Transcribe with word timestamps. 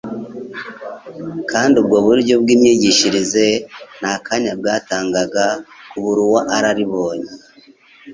kandi 1.51 1.73
ubwo 1.81 1.97
buryo 2.07 2.33
bw'imyigishirize 2.41 3.45
nta 3.99 4.13
kanya 4.25 4.51
bwatangaga 4.59 5.45
ku 5.89 5.97
buruararibonye 6.03 7.29